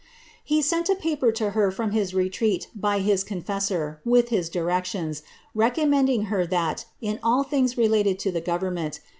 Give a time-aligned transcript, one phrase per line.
[0.43, 5.21] He lent a paper to her from his retreat by his confessor, with his directions,
[5.55, 9.09] vccommending her that, in all things relating to the government, she __^> MS.